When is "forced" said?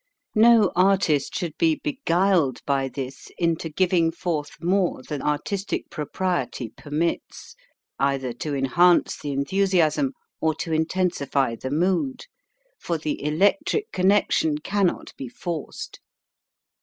15.29-15.99